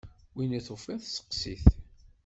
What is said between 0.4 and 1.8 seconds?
i tufiḍ steqsi-t!